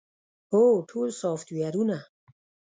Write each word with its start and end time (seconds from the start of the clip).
هو، 0.51 0.63
ټول 0.89 1.07
سافټویرونه 1.21 1.97